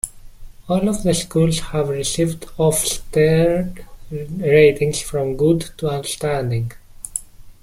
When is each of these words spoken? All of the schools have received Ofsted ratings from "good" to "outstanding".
All 0.67 0.89
of 0.89 1.03
the 1.03 1.13
schools 1.13 1.59
have 1.59 1.89
received 1.89 2.47
Ofsted 2.57 3.85
ratings 4.11 4.99
from 4.99 5.37
"good" 5.37 5.69
to 5.77 5.91
"outstanding". 5.91 6.71